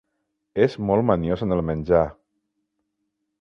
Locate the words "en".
1.47-1.53